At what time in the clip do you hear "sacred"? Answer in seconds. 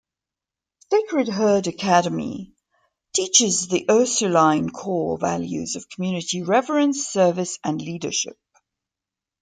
0.89-1.27